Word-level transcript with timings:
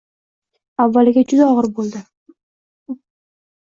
Avvaliga 0.85 1.25
juda 1.33 1.51
og`ir 1.51 1.71
bo`ldi 1.79 2.05